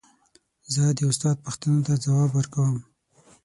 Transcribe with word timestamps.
زه 0.73 0.83
د 0.97 0.99
استاد 1.09 1.35
پوښتنو 1.45 1.79
ته 1.87 1.93
ځواب 2.03 2.29
ورکوم. 2.33 2.77